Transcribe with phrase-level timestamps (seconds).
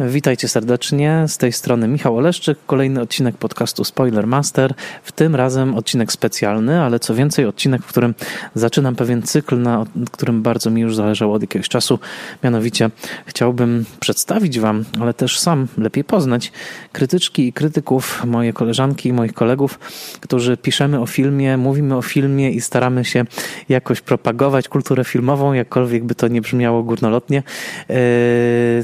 [0.00, 1.24] Witajcie serdecznie.
[1.28, 4.74] Z tej strony Michał Oleszczyk, kolejny odcinek podcastu Spoiler Master.
[5.02, 8.14] W tym razem odcinek specjalny, ale co więcej, odcinek, w którym
[8.54, 11.98] zaczynam pewien cykl, na którym bardzo mi już zależało od jakiegoś czasu.
[12.44, 12.90] Mianowicie
[13.26, 16.52] chciałbym przedstawić Wam, ale też sam lepiej poznać
[16.92, 19.78] krytyczki i krytyków, moje koleżanki i moich kolegów,
[20.20, 23.24] którzy piszemy o filmie, mówimy o filmie i staramy się
[23.68, 27.42] jakoś propagować kulturę filmową, jakkolwiek by to nie brzmiało górnolotnie.
[27.88, 27.96] Yy,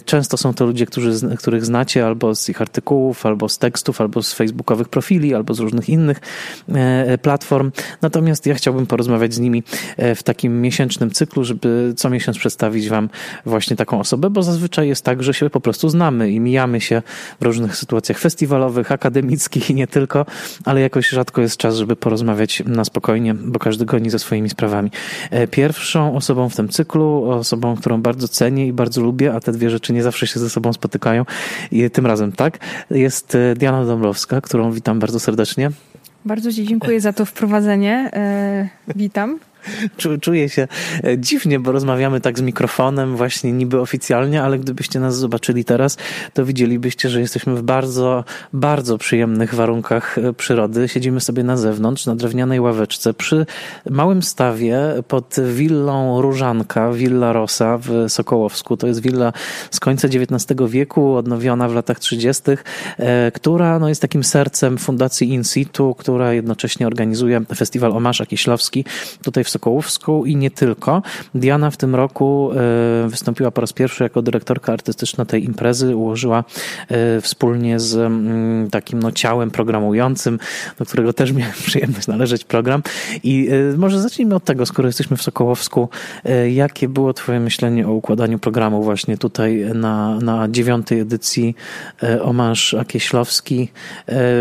[0.05, 4.01] często są to ludzie, którzy którzy, których znacie albo z ich artykułów, albo z tekstów,
[4.01, 6.21] albo z facebookowych profili, albo z różnych innych
[6.69, 7.71] e, platform.
[8.03, 9.63] Natomiast ja chciałbym porozmawiać z nimi
[9.97, 13.09] e, w takim miesięcznym cyklu, żeby co miesiąc przedstawić Wam
[13.47, 17.03] właśnie taką osobę, bo zazwyczaj jest tak, że się po prostu znamy i mijamy się
[17.41, 20.27] w różnych sytuacjach festiwalowych, akademickich i nie tylko,
[20.65, 24.91] ale jakoś rzadko jest czas, żeby porozmawiać na spokojnie, bo każdy goni ze swoimi sprawami.
[25.31, 29.53] E, pierwszą osobą w tym cyklu, osobą, którą bardzo cenię i bardzo lubię, a te
[29.53, 30.94] dwie rzeczy nie zawsze się ze sobą spotykają,
[31.73, 32.59] I tym razem tak.
[32.91, 35.71] Jest e, Diana Dąbrowska, którą witam bardzo serdecznie.
[36.25, 38.11] Bardzo Ci dziękuję za to wprowadzenie.
[38.13, 39.39] E, witam.
[40.21, 40.69] Czuję się
[41.05, 45.97] e, dziwnie, bo rozmawiamy tak z mikrofonem, właśnie niby oficjalnie, ale gdybyście nas zobaczyli teraz,
[46.33, 50.89] to widzielibyście, że jesteśmy w bardzo, bardzo przyjemnych warunkach e, przyrody.
[50.89, 53.47] Siedzimy sobie na zewnątrz, na drewnianej ławeczce, przy
[53.91, 58.77] małym stawie pod willą Różanka, Villa Rosa w Sokołowsku.
[58.77, 59.33] To jest willa
[59.71, 62.43] z końca XIX wieku, odnowiona w latach 30.,
[62.99, 68.85] e, która no, jest takim sercem Fundacji In Situ, która jednocześnie organizuje festiwal Omasza Kieślowski
[69.23, 71.03] tutaj w Sokołowską i nie tylko.
[71.35, 76.45] Diana w tym roku e, wystąpiła po raz pierwszy jako dyrektorka artystyczna tej imprezy, ułożyła
[76.89, 80.39] e, wspólnie z mm, takim no, ciałem programującym,
[80.79, 82.83] do którego też miałem przyjemność należeć program.
[83.23, 85.89] I e, może zacznijmy od tego, skoro jesteśmy w Sokołowsku,
[86.51, 91.55] jakie było Twoje myślenie o układaniu programu właśnie tutaj na, na dziewiątej edycji
[92.23, 93.69] Omarz Akieślowski.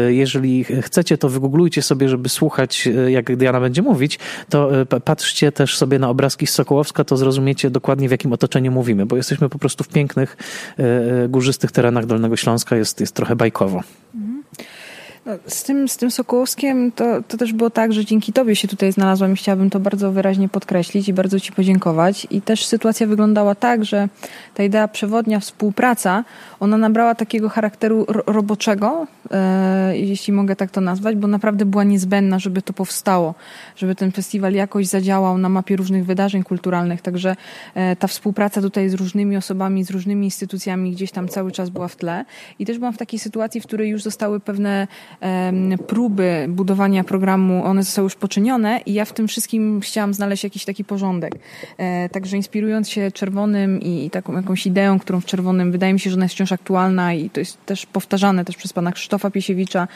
[0.07, 5.99] Jeżeli chcecie, to wygooglujcie sobie, żeby słuchać, jak Diana będzie mówić, to patrzcie też sobie
[5.99, 9.83] na obrazki z Sokołowska, to zrozumiecie dokładnie w jakim otoczeniu mówimy, bo jesteśmy po prostu
[9.83, 10.37] w pięknych,
[10.79, 10.83] e,
[11.23, 13.81] e, górzystych terenach Dolnego Śląska, jest, jest trochę bajkowo.
[14.15, 14.42] Mhm.
[15.25, 18.67] No, z, tym, z tym Sokołowskiem to, to też było tak, że dzięki Tobie się
[18.67, 22.27] tutaj znalazłam i chciałabym to bardzo wyraźnie podkreślić i bardzo Ci podziękować.
[22.29, 24.09] I też sytuacja wyglądała tak, że
[24.53, 26.23] ta idea przewodnia, współpraca,
[26.59, 32.39] ona nabrała takiego charakteru roboczego, e, jeśli mogę tak to nazwać, bo naprawdę była niezbędna,
[32.39, 33.35] żeby to powstało,
[33.75, 37.01] żeby ten festiwal jakoś zadziałał na mapie różnych wydarzeń kulturalnych.
[37.01, 37.35] Także
[37.75, 41.87] e, ta współpraca tutaj z różnymi osobami, z różnymi instytucjami gdzieś tam cały czas była
[41.87, 42.25] w tle.
[42.59, 44.87] I też byłam w takiej sytuacji, w której już zostały pewne
[45.87, 50.65] próby budowania programu, one zostały już poczynione i ja w tym wszystkim chciałam znaleźć jakiś
[50.65, 51.35] taki porządek.
[51.77, 56.09] E, także inspirując się czerwonym i taką jakąś ideą, którą w czerwonym wydaje mi się,
[56.09, 59.87] że ona jest wciąż aktualna i to jest też powtarzane też przez pana Krzysztofa Piesiewicza,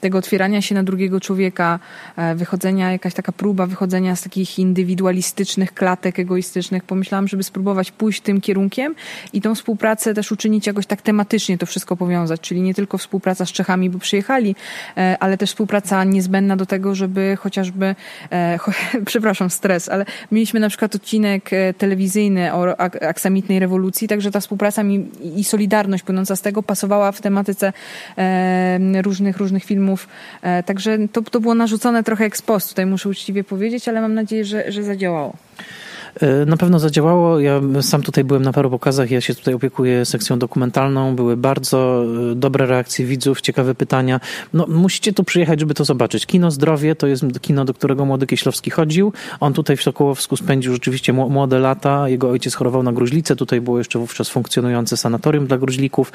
[0.00, 1.78] tego otwierania się na drugiego człowieka,
[2.16, 6.84] e, wychodzenia, jakaś taka próba wychodzenia z takich indywidualistycznych klatek egoistycznych.
[6.84, 8.94] Pomyślałam, żeby spróbować pójść tym kierunkiem
[9.32, 13.46] i tą współpracę też uczynić jakoś tak tematycznie to wszystko powiązać, czyli nie tylko współpraca
[13.46, 14.56] z Czechami, bo przyjechali,
[15.20, 17.94] ale też współpraca niezbędna do tego, żeby chociażby,
[18.30, 18.58] e,
[19.06, 24.82] przepraszam, stres, ale mieliśmy na przykład odcinek e, telewizyjny o aksamitnej rewolucji, także ta współpraca
[25.36, 27.72] i solidarność płynąca z tego pasowała w tematyce
[29.02, 30.08] różnych, różnych filmów.
[30.66, 34.72] Także to, to było narzucone trochę post, tutaj muszę uczciwie powiedzieć, ale mam nadzieję, że,
[34.72, 35.36] że zadziałało.
[36.20, 37.40] E, na pewno zadziałało.
[37.40, 41.16] Ja sam tutaj byłem na paru pokazach, ja się tutaj opiekuję sekcją dokumentalną.
[41.16, 44.20] Były bardzo e, dobre reakcje widzów, ciekawe pytania.
[44.52, 46.26] No, musicie tu przyjechać, żeby to zobaczyć.
[46.26, 49.12] Kino Zdrowie to jest kino, do którego młody Kieślowski chodził.
[49.40, 52.08] On tutaj w Sokołowsku spędził rzeczywiście młode lata.
[52.08, 53.36] Jego ojciec chorował na gruźlicę.
[53.36, 56.12] Tutaj było jeszcze wówczas funkcjonujące sanatorium dla gruźlików.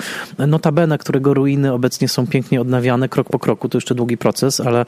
[0.48, 3.70] Notabene, którego ruiny obecnie są pięknie odnawiane krok po kroku.
[3.70, 4.86] To jeszcze długi proces, ale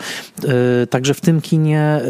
[0.84, 2.02] y, także w tym kinie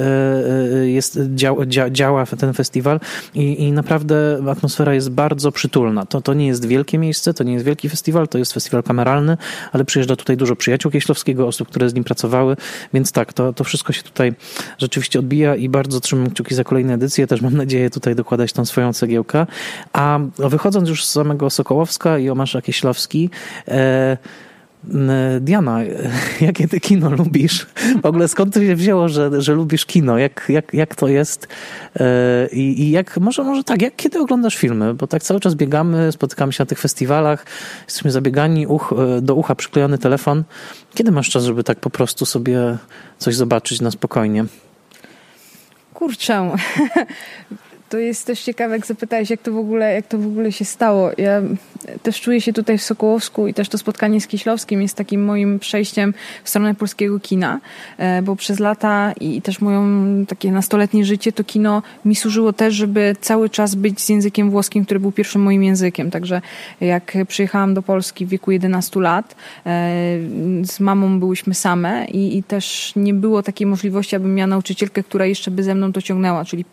[0.81, 2.99] y, jest, dzia, działa ten festiwal festiwal
[3.33, 6.05] i, i naprawdę atmosfera jest bardzo przytulna.
[6.05, 9.37] To, to nie jest wielkie miejsce, to nie jest wielki festiwal, to jest festiwal kameralny,
[9.71, 12.55] ale przyjeżdża tutaj dużo przyjaciół Kieślowskiego, osób, które z nim pracowały,
[12.93, 14.33] więc tak, to, to wszystko się tutaj
[14.77, 17.27] rzeczywiście odbija i bardzo trzymam kciuki za kolejne edycje.
[17.27, 19.45] Też mam nadzieję tutaj dokładać tą swoją cegiełkę.
[19.93, 23.29] A wychodząc już z samego Sokołowska i Omasza Kieślowski,
[23.67, 24.17] e,
[25.41, 25.79] Diana,
[26.41, 27.67] jakie ty kino lubisz?
[28.01, 30.17] W ogóle skąd to się wzięło, że, że lubisz kino?
[30.17, 31.47] Jak, jak, jak to jest?
[31.99, 34.93] E, I, I jak, może, może tak, jak kiedy oglądasz filmy?
[34.93, 37.45] Bo tak cały czas biegamy, spotykamy się na tych festiwalach,
[37.85, 40.43] jesteśmy zabiegani, uch, e, do ucha przyklejony telefon.
[40.93, 42.77] Kiedy masz czas, żeby tak po prostu sobie
[43.17, 44.45] coś zobaczyć na spokojnie?
[45.93, 46.51] Kurczę.
[47.91, 50.65] To jest też ciekawe, jak zapytałeś, jak to w ogóle, jak to w ogóle się
[50.65, 51.11] stało.
[51.17, 51.41] Ja
[52.03, 55.59] też czuję się tutaj w Sokołowsku i też to spotkanie z Kieślowskim jest takim moim
[55.59, 57.59] przejściem w stronę polskiego kina,
[57.97, 59.85] e, bo przez lata i też moją
[60.25, 64.85] takie nastoletnie życie to kino mi służyło też, żeby cały czas być z językiem włoskim,
[64.85, 66.11] który był pierwszym moim językiem.
[66.11, 66.41] Także
[66.81, 69.69] jak przyjechałam do Polski w wieku 11 lat, e,
[70.63, 75.25] z mamą byłyśmy same i, i też nie było takiej możliwości, abym miała nauczycielkę, która
[75.25, 76.65] jeszcze by ze mną to ciągnęła, czyli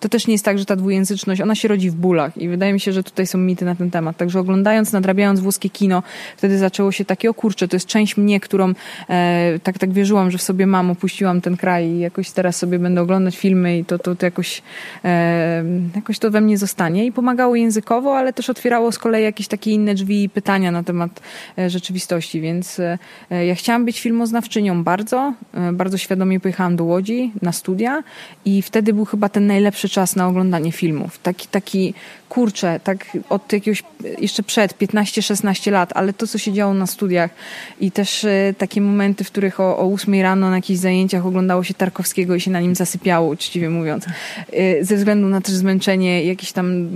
[0.00, 2.72] to też nie jest tak, że ta dwujęzyczność, ona się rodzi w bólach i wydaje
[2.72, 4.16] mi się, że tutaj są mity na ten temat.
[4.16, 6.02] Także oglądając, nadrabiając włoskie kino,
[6.36, 8.72] wtedy zaczęło się takie, o kurczę, to jest część mnie, którą
[9.08, 12.78] e, tak, tak wierzyłam, że w sobie mam, opuściłam ten kraj i jakoś teraz sobie
[12.78, 14.62] będę oglądać filmy i to, to, to jakoś,
[15.04, 15.64] e,
[15.96, 19.70] jakoś to we mnie zostanie i pomagało językowo, ale też otwierało z kolei jakieś takie
[19.70, 21.20] inne drzwi i pytania na temat
[21.58, 22.98] e, rzeczywistości, więc e,
[23.46, 28.02] ja chciałam być filmoznawczynią bardzo, e, bardzo świadomie pojechałam do Łodzi na studia
[28.44, 31.18] i wtedy był chyba ten najlepszy czas na oglądanie filmów.
[31.18, 31.94] Taki, taki
[32.34, 33.82] kurczę, tak od jakiegoś,
[34.18, 37.30] jeszcze przed 15-16 lat, ale to, co się działo na studiach
[37.80, 41.64] i też e, takie momenty, w których o, o 8 rano na jakichś zajęciach oglądało
[41.64, 44.04] się Tarkowskiego i się na nim zasypiało, uczciwie mówiąc.
[44.52, 46.88] E, ze względu na też zmęczenie, jakiś tam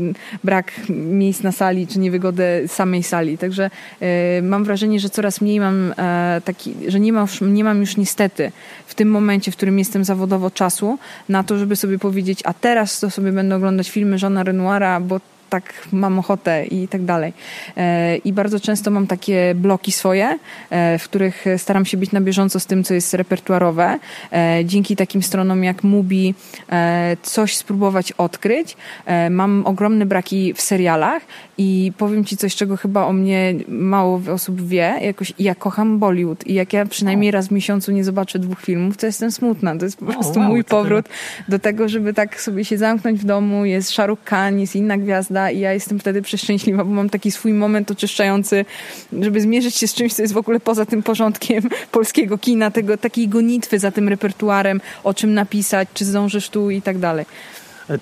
[0.45, 3.39] brak miejsc na sali, czy niewygodę samej sali.
[3.39, 3.71] Także
[4.01, 5.95] e, mam wrażenie, że coraz mniej mam
[6.45, 8.53] taki, że nie mam, nie mam już niestety
[8.87, 13.01] w tym momencie, w którym jestem zawodowo czasu na to, żeby sobie powiedzieć, a teraz
[13.01, 17.33] to sobie będę oglądać filmy Żona Renoira, bo tak mam ochotę i tak dalej.
[17.77, 20.39] E, I bardzo często mam takie bloki swoje,
[20.71, 23.99] e, w których staram się być na bieżąco z tym, co jest repertuarowe.
[24.33, 26.35] E, dzięki takim stronom jak Mubi
[27.23, 28.77] coś spróbować odkryć.
[29.31, 31.23] Mam ogromne braki w serialach
[31.59, 34.95] i powiem ci coś, czego chyba o mnie mało osób wie.
[35.03, 38.97] Jakoś ja kocham Bollywood i jak ja przynajmniej raz w miesiącu nie zobaczę dwóch filmów,
[38.97, 39.77] to jestem smutna.
[39.77, 41.09] To jest po prostu wow, mój powrót
[41.49, 43.65] do tego, żeby tak sobie się zamknąć w domu.
[43.65, 47.53] Jest Shahrukh Khan, jest inna gwiazda i ja jestem wtedy przeszczęśliwa, bo mam taki swój
[47.53, 48.65] moment oczyszczający,
[49.21, 51.63] żeby zmierzyć się z czymś, co jest w ogóle poza tym porządkiem
[51.93, 56.83] polskiego kina, tego, takiej gonitwy za tym repertuarem, o czym napisać, czy zdążysz tu i
[56.83, 57.27] tak dalej.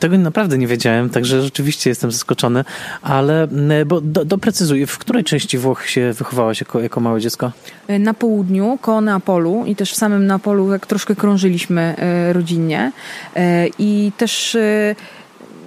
[0.01, 2.65] Tego naprawdę nie wiedziałem, także rzeczywiście jestem zaskoczony,
[3.03, 3.49] ale
[3.87, 7.53] bo do, doprecyzuj, w której części Włoch się wychowałaś jako, jako małe dziecko?
[7.99, 12.93] Na południu, koło Neapolu i też w samym Neapolu jak troszkę krążyliśmy e, rodzinnie
[13.37, 14.95] e, i też e,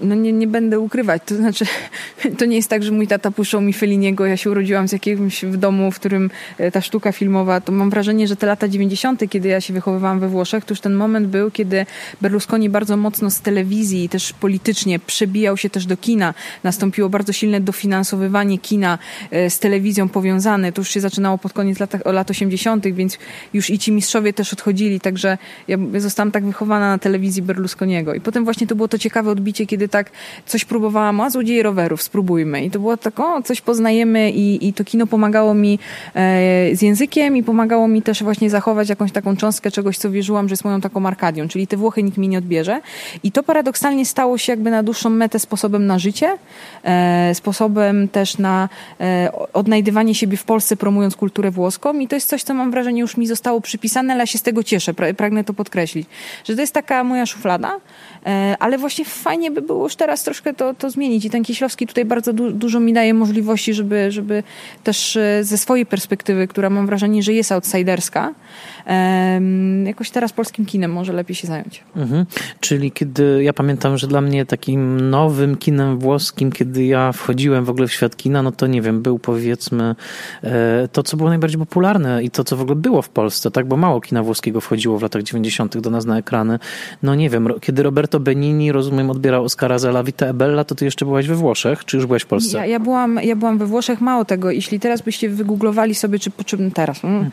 [0.02, 1.66] no nie, nie będę ukrywać, to znaczy
[2.38, 5.46] to nie jest tak, że mój tata puszczał mi Feliniego, ja się urodziłam z jakimś
[5.46, 9.30] w domu, w którym e, ta sztuka filmowa, to mam wrażenie, że te lata 90.,
[9.30, 11.86] kiedy ja się wychowywałam we Włoszech, to już ten moment był, kiedy
[12.22, 16.34] Berlusconi bardzo mocno z telewizji i też politycznie przebijał się też do kina.
[16.64, 18.98] Nastąpiło bardzo silne dofinansowywanie kina
[19.32, 20.72] e, z telewizją powiązane.
[20.72, 23.18] To już się zaczynało pod koniec lat, lat 80., więc
[23.54, 25.38] już i ci mistrzowie też odchodzili, także
[25.68, 28.14] ja zostałam tak wychowana na telewizji Berlusconiego.
[28.14, 30.12] I potem właśnie to było to ciekawe odbicie, kiedy tak
[30.46, 32.64] coś próbowałam, a złodzieje rowerów, spróbujmy.
[32.64, 35.80] I to było tak, o, coś poznajemy i, i to kino pomagało mi
[36.16, 40.50] e, z językiem i pomagało mi też właśnie zachować jakąś taką cząstkę czegoś, co wierzyłam,
[40.50, 42.82] że jest moją taką Arkadią, czyli te Włochy nikt mi nie odbierze.
[43.24, 46.38] I to paradoksalnie stało się jakby na dłuższą metę sposobem na życie,
[46.84, 52.30] e, sposobem też na e, odnajdywanie siebie w Polsce, promując kulturę włoską i to jest
[52.30, 55.44] coś, co mam wrażenie już mi zostało przypisane, ale ja się z tego cieszę, pragnę
[55.44, 56.08] to podkreślić,
[56.44, 57.80] że to jest taka moja szuflada,
[58.60, 61.26] ale właśnie fajnie by było było już teraz troszkę to, to zmienić.
[61.26, 64.44] I ten Kieślowski tutaj bardzo du dużo mi daje możliwości, żeby, żeby
[64.84, 68.34] też e, ze swojej perspektywy, która mam wrażenie, że jest outsiderska,
[69.86, 71.84] jakoś teraz polskim kinem może lepiej się zająć.
[71.96, 72.26] Mhm.
[72.60, 77.70] Czyli kiedy ja pamiętam, że dla mnie takim nowym kinem włoskim, kiedy ja wchodziłem w
[77.70, 79.96] ogóle w świat kina, no to nie wiem, był powiedzmy
[80.44, 83.66] e, to, co było najbardziej popularne i to, co w ogóle było w Polsce, tak,
[83.66, 85.78] bo mało kina włoskiego wchodziło w latach 90.
[85.78, 86.60] do nas na ekrany.
[87.04, 90.76] No nie wiem, kiedy Roberto Benini, rozumiem, odbierał Oscara za La Vita e Bella, to
[90.76, 92.58] ty jeszcze byłaś we Włoszech, czy już byłaś w Polsce?
[92.58, 96.32] Ja, ja, byłam, ja byłam we Włoszech, mało tego, jeśli teraz byście wygooglowali sobie, czy
[96.32, 97.30] po czym teraz, mm,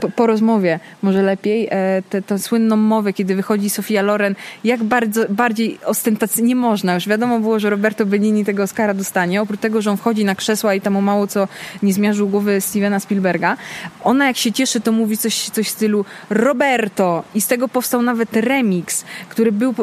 [0.00, 5.24] po, po rozmowie, może lepiej, e, tę słynną mowę, kiedy wychodzi Sofia Loren, jak bardzo,
[5.28, 6.94] bardziej ostentacyjnie nie można.
[6.94, 10.34] Już wiadomo było, że Roberto Benini tego Oscara dostanie, oprócz tego, że on wchodzi na
[10.34, 11.48] krzesła i tam o mało co
[11.82, 13.56] nie zmiażdżył głowy Stevena Spielberga.
[14.04, 18.02] Ona jak się cieszy, to mówi coś, coś w stylu Roberto i z tego powstał
[18.02, 19.74] nawet remix, który był,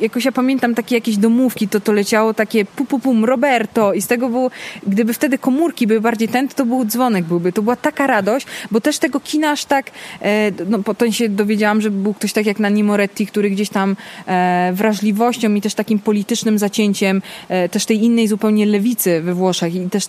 [0.00, 4.02] jakoś ja pamiętam takie jakieś domówki, to to leciało takie pu, pu, pum, Roberto i
[4.02, 4.50] z tego było,
[4.86, 7.52] gdyby wtedy komórki były bardziej ten, to był dzwonek byłby.
[7.52, 9.90] To była taka radość, bo też tego kina aż tak
[10.20, 10.31] e,
[10.68, 13.96] no, potem się dowiedziałam, że był ktoś tak jak Nanni Moretti, który gdzieś tam
[14.26, 19.74] e, wrażliwością i też takim politycznym zacięciem e, też tej innej zupełnie lewicy we Włoszech
[19.74, 20.04] i też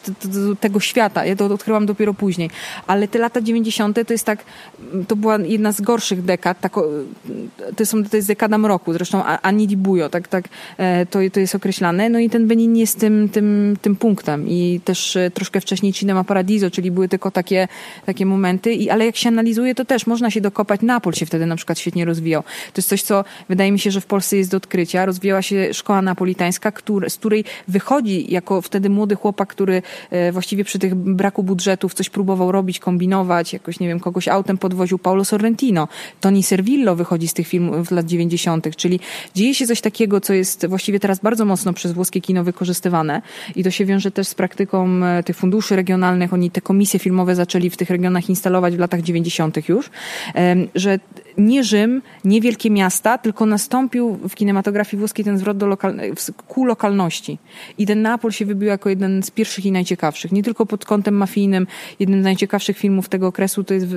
[0.60, 1.26] tego świata.
[1.26, 2.50] Ja to odkryłam dopiero później.
[2.88, 4.00] Ale te lata 90.
[4.08, 4.44] to jest tak,
[5.08, 6.60] to była jedna z gorszych dekad.
[6.60, 6.74] Tak,
[7.76, 8.94] to, są, to jest dekada mroku.
[8.94, 10.50] Zresztą Ani Di Bujo tak, tak
[11.10, 12.10] to, to jest określane.
[12.10, 16.72] No i ten Benin jest tym, tym, tym punktem i też troszkę wcześniej Cinema Paradiso,
[16.72, 17.68] czyli były tylko takie,
[18.06, 20.82] takie momenty, I, ale jak się analizuje, to też można się dokopać.
[20.82, 22.42] Napol się wtedy na przykład świetnie rozwijał.
[22.44, 25.06] To jest coś, co wydaje mi się, że w Polsce jest do odkrycia.
[25.06, 29.82] Rozwijała się szkoła napolitańska, który, z której wychodzi jako wtedy młody chłopak, który
[30.32, 35.00] właściwie przy tych braku budżetów coś próbował robić, kombinować, jakoś, nie wiem, kogoś autem podwoził
[35.00, 35.88] Paulo Sorrentino.
[36.20, 39.00] Toni Servillo wychodzi z tych filmów lat 90., czyli
[39.36, 43.22] dzieje się coś takiego, co jest właściwie teraz bardzo mocno przez włoskie kino wykorzystywane
[43.56, 46.34] i to się wiąże też z praktyką e, tych funduszy regionalnych.
[46.34, 49.70] Oni te komisje filmowe zaczęli w tych regionach instalować w latach 90.
[49.70, 49.90] już,
[50.76, 51.00] że
[51.38, 55.78] nie Rzym, nie wielkie miasta, tylko nastąpił w kinematografii włoskiej ten zwrot do
[56.48, 57.40] ku lokalności.
[57.78, 60.32] I ten Neapol się wybił jako jeden z pierwszych i najciekawszych.
[60.32, 61.68] Nie tylko pod kątem mafijnym.
[62.00, 63.88] Jednym z najciekawszych filmów tego okresu to jest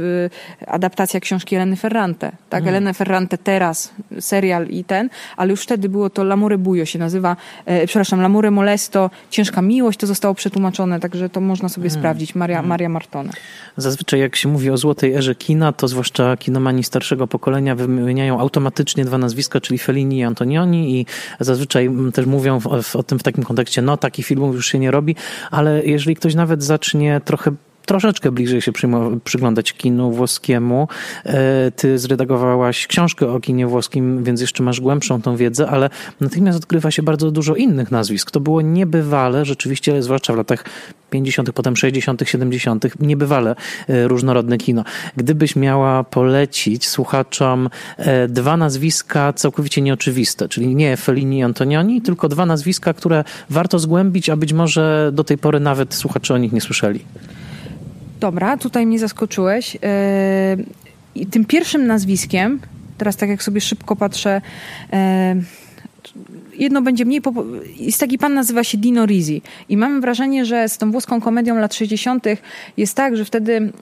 [0.67, 2.33] adaptacja książki Eleny Ferrante.
[2.51, 2.69] Tak, mm.
[2.69, 7.37] Elena Ferrante teraz, serial i ten, ale już wtedy było to L'amore buio się nazywa,
[7.67, 12.01] e, przepraszam, L'amore molesto, ciężka miłość, to zostało przetłumaczone, także to można sobie mm.
[12.01, 12.35] sprawdzić.
[12.35, 12.69] Maria, mm.
[12.69, 13.33] Maria Martone.
[13.77, 19.05] Zazwyczaj jak się mówi o złotej erze kina, to zwłaszcza kinomani starszego pokolenia wymieniają automatycznie
[19.05, 21.07] dwa nazwiska, czyli Fellini i Antonioni i
[21.41, 24.79] zazwyczaj też mówią w, w, o tym w takim kontekście, no takich filmów już się
[24.79, 25.17] nie robi,
[25.51, 27.53] ale jeżeli ktoś nawet zacznie trochę
[27.87, 28.73] troszeczkę bliżej się
[29.25, 30.89] przyglądać kinu włoskiemu.
[31.25, 35.91] E, ty zredagowałaś książkę o kinie włoskim, więc jeszcze masz głębszą tą wiedzę, ale
[36.21, 38.31] natychmiast odkrywa się bardzo dużo innych nazwisk.
[38.31, 40.65] To było niebywale, rzeczywiście, zwłaszcza w latach
[41.11, 43.57] 50., potem 60., 70., niebywale
[43.89, 44.85] e, różnorodne kino.
[45.17, 52.29] Gdybyś miała polecić słuchaczom e, dwa nazwiska całkowicie nieoczywiste, czyli nie Fellini i Antonioni, tylko
[52.29, 56.53] dwa nazwiska, które warto zgłębić, a być może do tej pory nawet słuchacze o nich
[56.53, 57.01] nie słyszeli.
[58.21, 59.79] Dobra, tutaj mnie zaskoczyłeś.
[61.15, 62.61] Yy, tym pierwszym nazwiskiem,
[62.99, 64.41] teraz tak jak sobie szybko patrzę,
[64.93, 64.99] yy,
[66.59, 67.21] jedno będzie mniej.
[67.77, 69.43] Jest taki pan, nazywa się Dino Risi.
[69.69, 72.25] I mamy wrażenie, że z tą włoską komedią lat 60.
[72.77, 73.73] jest tak, że wtedy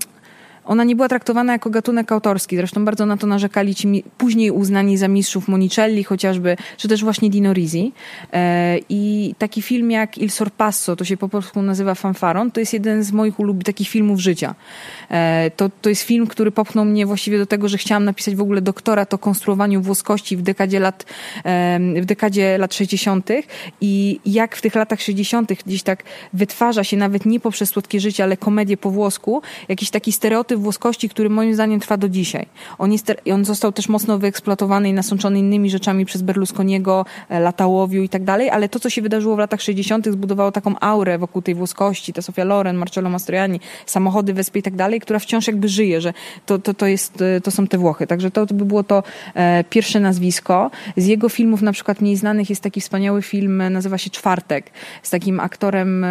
[0.65, 2.57] ona nie była traktowana jako gatunek autorski.
[2.57, 7.31] Zresztą bardzo na to narzekali ci później uznani za mistrzów Monicelli chociażby, czy też właśnie
[7.31, 7.93] Dino Risi.
[8.33, 12.73] E, I taki film jak Il Sorpasso, to się po polsku nazywa Fanfaron, to jest
[12.73, 14.55] jeden z moich ulubionych takich filmów życia.
[15.11, 18.41] E, to, to jest film, który popchnął mnie właściwie do tego, że chciałam napisać w
[18.41, 21.05] ogóle doktorat o konstruowaniu włoskości w dekadzie lat,
[22.01, 23.29] w dekadzie lat 60.
[23.81, 25.53] i jak w tych latach 60.
[25.67, 26.03] gdzieś tak
[26.33, 31.09] wytwarza się nawet nie poprzez słodkie życie, ale komedię po włosku, jakiś taki stereotyp włoskości,
[31.09, 32.47] który moim zdaniem trwa do dzisiaj.
[32.79, 38.03] On, jest, on został też mocno wyeksploatowany i nasączony innymi rzeczami przez Berlusconiego, e, Latałowiu
[38.03, 40.13] i tak dalej, ale to, co się wydarzyło w latach 60.
[40.13, 44.77] zbudowało taką aurę wokół tej włoskości, ta Sofia Loren, Marcello Mastroianni, samochody, wyspy i tak
[44.77, 46.13] dalej, która wciąż jakby żyje, że
[46.47, 48.07] to, to, to, jest, e, to są te Włochy.
[48.07, 49.03] Także to, to by było to
[49.35, 50.71] e, pierwsze nazwisko.
[50.97, 54.71] Z jego filmów na przykład mniej znanych jest taki wspaniały film, nazywa się Czwartek,
[55.03, 56.07] z takim aktorem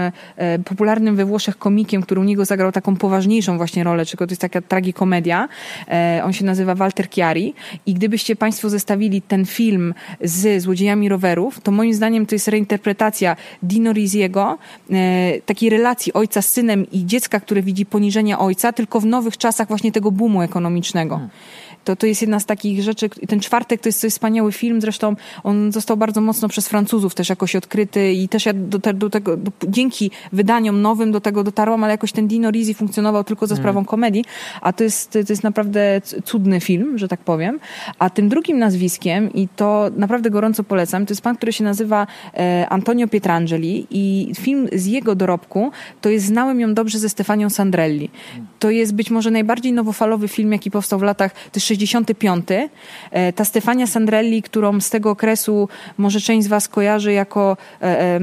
[0.66, 4.42] popularnym we Włoszech komikiem, który u niego zagrał taką poważniejszą właśnie rolę, czy to jest
[4.54, 5.50] taka tragikomedia.
[5.88, 7.54] E, on się nazywa Walter Chiari
[7.86, 13.36] i gdybyście Państwo zestawili ten film z Złodziejami Rowerów, to moim zdaniem to jest reinterpretacja
[13.64, 14.58] Dino Riziego,
[14.92, 19.38] e, takiej relacji ojca z synem i dziecka, które widzi poniżenie ojca, tylko w nowych
[19.38, 21.16] czasach właśnie tego boomu ekonomicznego.
[21.16, 21.30] Hmm.
[21.84, 23.10] To, to jest jedna z takich rzeczy.
[23.10, 27.30] Ten czwartek to jest, jest wspaniały film, zresztą on został bardzo mocno przez Francuzów też
[27.30, 31.84] jakoś odkryty i też ja do, do tego, do, dzięki wydaniom nowym do tego dotarłam,
[31.84, 33.64] ale jakoś ten Dino Risi funkcjonował tylko za mm.
[33.64, 34.26] sprawą komedii,
[34.62, 37.60] a to jest, to jest naprawdę cudny film, że tak powiem.
[38.00, 42.08] A tym drugim nazwiskiem, i to naprawdę gorąco polecam, to jest pan, który się nazywa
[42.34, 45.72] e, Antonio Pietrangeli i film z jego dorobku
[46.02, 48.10] to jest Znałem ją dobrze ze Stefanią Sandrelli.
[48.60, 51.32] To jest być może najbardziej nowofalowy film, jaki powstał w latach
[51.76, 52.46] 65.
[53.12, 58.20] E, ta Stefania Sandrelli, którą z tego okresu może część z Was kojarzy jako e,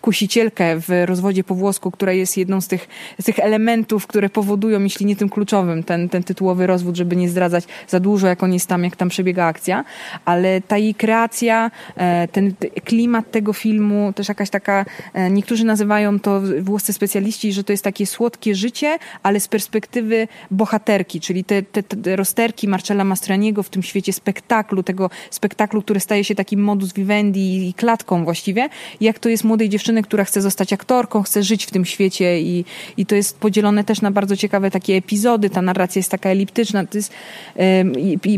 [0.00, 2.88] kusicielkę w rozwodzie po włosku, która jest jedną z tych,
[3.20, 7.28] z tych elementów, które powodują, jeśli nie tym kluczowym, ten, ten tytułowy rozwód, żeby nie
[7.28, 9.84] zdradzać za dużo, jak on jest tam, jak tam przebiega akcja.
[10.24, 14.84] Ale ta jej kreacja, e, ten klimat tego filmu, też jakaś taka,
[15.30, 21.20] niektórzy nazywają to włoscy specjaliści, że to jest takie słodkie życie, ale z perspektywy bohaterki,
[21.20, 26.24] czyli te, te, te rozterki Marcella Mastraniego w tym świecie spektaklu, tego spektaklu, który staje
[26.24, 28.68] się takim modus vivendi i klatką właściwie,
[29.00, 32.64] jak to jest młodej dziewczyny, która chce zostać aktorką, chce żyć w tym świecie i,
[32.96, 36.86] i to jest podzielone też na bardzo ciekawe takie epizody, ta narracja jest taka eliptyczna,
[36.86, 37.12] to jest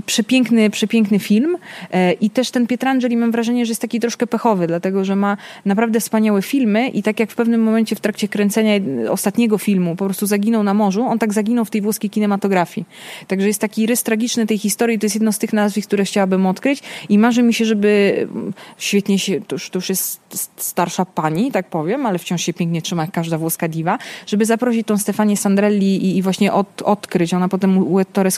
[0.06, 1.56] przepiękny, przepiękny film.
[1.92, 5.36] E, i też ten Pietrangeli mam wrażenie, że jest taki troszkę pechowy, dlatego, że ma
[5.64, 8.72] naprawdę wspaniałe filmy i tak jak w pewnym momencie w trakcie kręcenia
[9.10, 12.86] ostatniego filmu po prostu zaginął na morzu, on tak zaginął w tej włoskiej kinematografii.
[13.26, 16.46] Także jest taki rys tragiczny tej historii to jest jedno z tych nazwisk, które chciałabym
[16.46, 20.20] odkryć i marzy mi się, żeby mm, świetnie się, to już, to już jest
[20.56, 24.86] starsza pani, tak powiem, ale wciąż się pięknie trzyma jak każda włoska diwa, żeby zaprosić
[24.86, 27.34] tą Stefanię Sandrelli i, i właśnie od, odkryć.
[27.34, 28.30] Ona potem u Ettore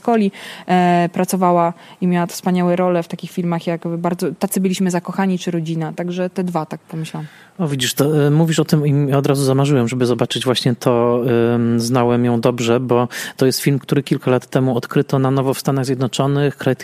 [0.66, 5.50] e, pracowała i miała wspaniałe role w takich filmach jak bardzo, tacy byliśmy zakochani czy
[5.50, 7.26] rodzina, także te dwa, tak pomyślałam.
[7.58, 11.22] O widzisz, to, y, mówisz o tym i od razu zamarzyłem, żeby zobaczyć właśnie to.
[11.76, 15.54] Y, znałem ją dobrze, bo to jest film, który kilka lat temu odkryto na nowo
[15.54, 15.91] w Stanach Zjednoczonych.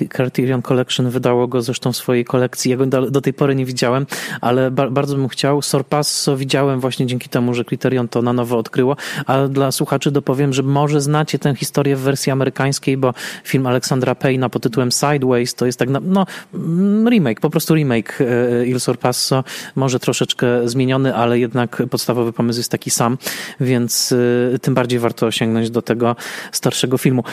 [0.08, 2.70] Criterion Collection wydało go zresztą w swojej kolekcji.
[2.70, 4.06] Ja go do, do tej pory nie widziałem,
[4.40, 5.62] ale ba, bardzo bym chciał.
[5.62, 8.96] Sorpasso widziałem właśnie dzięki temu, że Criterion to na nowo odkryło.
[9.26, 14.14] A dla słuchaczy dopowiem, że może znacie tę historię w wersji amerykańskiej, bo film Aleksandra
[14.14, 18.66] Payna pod tytułem Sideways to jest tak, na, no, mm, remake, po prostu remake y,
[18.66, 19.44] Il Sorpasso.
[19.76, 23.18] Może troszeczkę zmieniony, ale jednak podstawowy pomysł jest taki sam,
[23.60, 26.16] więc y, tym bardziej warto sięgnąć do tego
[26.52, 27.24] starszego filmu.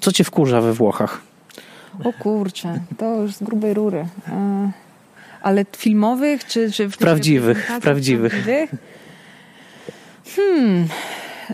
[0.00, 1.20] Co cię wkurza we Włochach?
[2.04, 4.06] O kurczę, to już z grubej rury.
[4.28, 4.70] E,
[5.42, 8.32] ale filmowych czy, czy w prawdziwych, prawdziwych.
[8.32, 8.70] prawdziwych?
[10.36, 10.86] Hmm,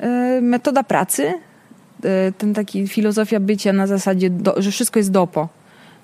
[0.00, 1.34] e, metoda pracy,
[2.04, 5.48] e, ten taki filozofia bycia na zasadzie, do, że wszystko jest dopo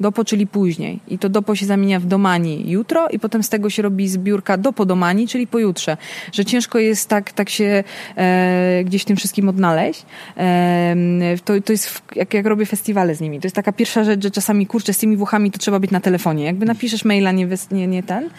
[0.01, 1.01] dopo, czyli później.
[1.09, 4.57] I to dopo się zamienia w domani jutro i potem z tego się robi zbiórka
[4.57, 5.97] dopo domani, czyli pojutrze.
[6.33, 7.85] Że ciężko jest tak, tak się
[8.17, 10.07] e, gdzieś tym wszystkim odnaleźć.
[10.37, 10.97] E,
[11.45, 14.23] to, to jest, w, jak, jak robię festiwale z nimi, to jest taka pierwsza rzecz,
[14.23, 16.45] że czasami, kurczę, z tymi Włochami to trzeba być na telefonie.
[16.45, 18.31] Jakby napiszesz maila, nie, nie, nie ten.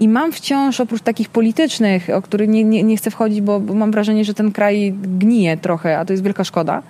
[0.00, 3.74] I mam wciąż, oprócz takich politycznych, o których nie, nie, nie chcę wchodzić, bo, bo
[3.74, 6.82] mam wrażenie, że ten kraj gnije trochę, a to jest wielka szkoda.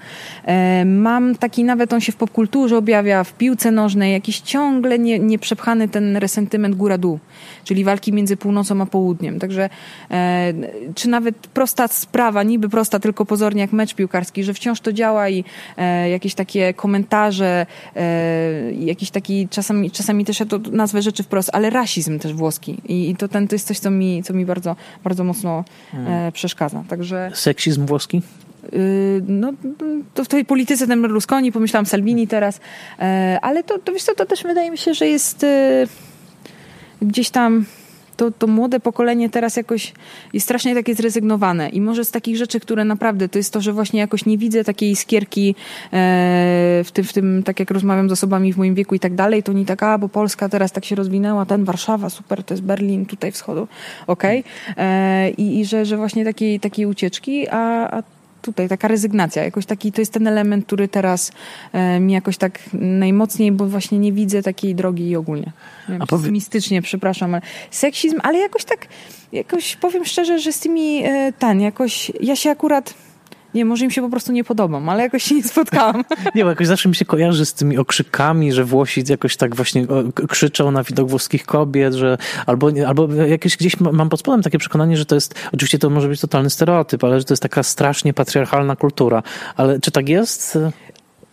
[0.45, 5.19] E, mam taki, nawet on się w popkulturze objawia, w piłce nożnej, jakiś ciągle nie,
[5.19, 7.19] nieprzepchany ten resentyment góra-dół,
[7.65, 9.39] czyli walki między północą a południem.
[9.39, 9.71] Także
[10.11, 10.53] e,
[10.95, 15.29] czy nawet prosta sprawa, niby prosta, tylko pozornie jak mecz piłkarski, że wciąż to działa
[15.29, 15.45] i
[15.77, 17.67] e, jakieś takie komentarze,
[17.97, 22.77] e, jakiś taki, czasami, czasami też ja to nazwę rzeczy wprost, ale rasizm też włoski.
[22.89, 25.97] I, i to, ten, to jest coś, co mi, co mi bardzo, bardzo mocno e,
[25.97, 26.33] hmm.
[26.33, 26.85] przeszkadza.
[26.89, 27.31] Także...
[27.35, 28.23] Seksizm włoski?
[28.73, 29.53] Y, no,
[30.15, 32.61] to w tej polityce ten Berlusconi, pomyślałam Salvini teraz,
[32.99, 35.87] e, ale to, to wiesz co, to też wydaje mi się, że jest y,
[37.03, 37.65] gdzieś tam
[38.17, 39.93] to, to młode pokolenie teraz jakoś
[40.33, 43.73] jest strasznie takie zrezygnowane i może z takich rzeczy, które naprawdę to jest to, że
[43.73, 45.55] właśnie jakoś nie widzę takiej skierki
[46.85, 49.43] w, tym, w tym, tak jak rozmawiam z osobami w moim wieku i tak dalej,
[49.43, 52.65] to nie tak, a bo Polska teraz tak się rozwinęła, ten Warszawa, super, to jest
[52.65, 53.69] Berlin, tutaj wschodu,
[54.07, 54.45] okej.
[54.73, 55.31] Okay.
[55.31, 58.03] I, I że, że właśnie takiej, takiej ucieczki, a, a
[58.43, 61.33] tutaj taka rezygnacja, jakoś taki, to jest ten element, który teraz
[61.73, 65.53] e, mi jakoś tak najmocniej, bo właśnie nie widzę takiej drogi i ogólnie.
[65.89, 66.31] Wiem, A powie...
[66.31, 68.87] Mistycznie, przepraszam, ale seksizm, ale jakoś tak,
[69.33, 72.95] jakoś powiem szczerze, że z tymi, e, ten, jakoś, ja się akurat
[73.55, 76.05] nie, może im się po prostu nie podobam, ale jakoś się nie spotkałam.
[76.35, 79.87] nie, bo jakoś zawsze mi się kojarzy z tymi okrzykami, że Włosi jakoś tak właśnie
[80.29, 84.97] krzyczą na widok włoskich kobiet, że albo, albo jakieś gdzieś mam pod spodem takie przekonanie,
[84.97, 88.15] że to jest, oczywiście to może być totalny stereotyp, ale że to jest taka strasznie
[88.15, 89.23] patriarchalna kultura.
[89.57, 90.59] Ale czy tak jest?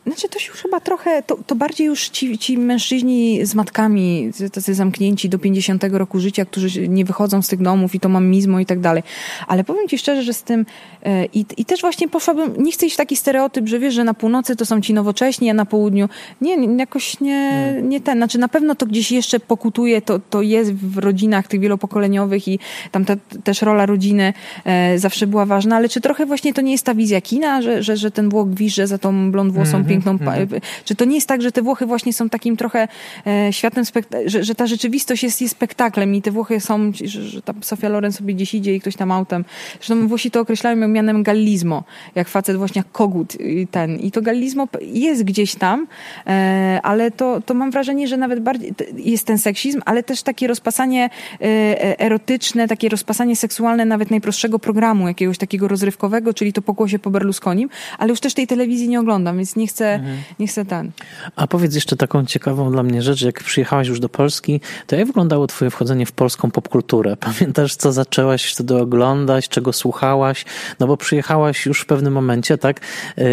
[0.06, 4.32] Znaczy to się już chyba trochę, to, to bardziej już ci, ci mężczyźni z matkami,
[4.54, 8.28] tacy zamknięci do 50 roku życia, którzy nie wychodzą z tych domów i to mam
[8.28, 9.04] mizmo i tak dalej.
[9.48, 10.66] Ale powiem ci szczerze, że z tym
[11.04, 14.04] e, i, i też właśnie poszłabym, nie chcę iść w taki stereotyp, że wiesz, że
[14.04, 16.10] na północy to są ci nowocześni, a na południu
[16.42, 18.18] nie, jakoś nie, nie ten.
[18.18, 22.60] Znaczy na pewno to gdzieś jeszcze pokutuje, to, to jest w rodzinach tych wielopokoleniowych i
[22.92, 24.34] tam ta, też rola rodziny
[24.66, 27.84] e, zawsze była ważna, ale czy trochę właśnie to nie jest ta wizja kina, że,
[27.84, 30.12] że, że ten Włoch wisze za tą blond włosą mm -hmm piękną.
[30.12, 30.62] Mm -hmm.
[30.86, 32.88] Czy to nie jest tak, że te Włochy właśnie są takim trochę
[33.28, 33.84] e, światem,
[34.26, 37.90] że, że ta rzeczywistość jest, jest spektaklem i te Włochy są, że, że ta Sofia
[37.90, 39.46] Loren sobie gdzieś idzie i ktoś tam autem.
[39.74, 41.84] Zresztą Włosi to określają mianem gallizmo,
[42.16, 44.00] jak facet właśnie jak kogut i ten.
[44.00, 45.88] I to gallizmo jest gdzieś tam,
[46.28, 50.48] e, ale to, to mam wrażenie, że nawet bardziej jest ten seksizm, ale też takie
[50.48, 51.10] rozpasanie
[51.42, 57.10] e, erotyczne, takie rozpasanie seksualne nawet najprostszego programu, jakiegoś takiego rozrywkowego, czyli to pokłosie po
[57.10, 60.18] Berlusconim, ale już też tej telewizji nie oglądam, więc nie chcę chcę, mhm.
[60.40, 60.92] nie chcę ten.
[61.36, 65.08] A powiedz jeszcze taką ciekawą dla mnie rzecz, jak przyjechałaś już do Polski, to jak
[65.08, 67.18] wyglądało twoje wchodzenie w polską popkulturę?
[67.40, 70.46] Pamiętasz, co zaczęłaś wtedy oglądać, czego słuchałaś?
[70.80, 72.80] No bo przyjechałaś już w pewnym momencie, tak?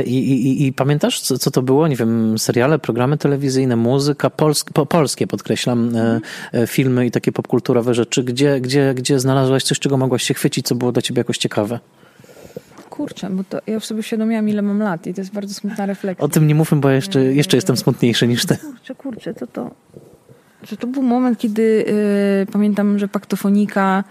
[0.05, 1.89] I, i, i pamiętasz, co, co to było?
[1.89, 6.21] Nie wiem, seriale, programy telewizyjne, muzyka, polsk, po, polskie podkreślam, mhm.
[6.67, 8.25] filmy i takie popkulturowe rzeczy.
[8.25, 11.81] Gdzie, gdzie, gdzie znalazłaś coś, czego mogłaś się chwycić, co było dla ciebie jakoś ciekawe?
[12.93, 15.87] Kurczę, bo to ja już sobie uświadomiłam, ile mam lat i to jest bardzo smutna
[15.87, 16.25] refleksja.
[16.25, 18.57] O tym nie mówmy, bo jeszcze, jeszcze jestem smutniejszy niż ty.
[18.57, 19.71] Kurczę, kurczę, to to...
[20.63, 21.85] Że to był moment, kiedy
[22.43, 24.05] yy, pamiętam, że paktofonika.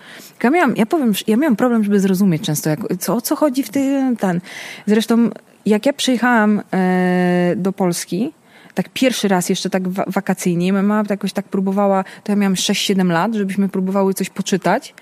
[0.44, 3.64] Ja, miałam, ja powiem, ja miałam problem, żeby zrozumieć często, jak, co, o co chodzi
[3.64, 4.18] w tym.
[4.18, 4.42] Ten.
[4.86, 5.30] Zresztą,
[5.66, 8.34] jak ja przyjechałam yy, do Polski,
[8.74, 10.74] tak pierwszy raz jeszcze tak wakacyjnie.
[10.74, 14.94] Mama jakoś tak próbowała, to ja miałam 6-7 lat, żebyśmy próbowały coś poczytać.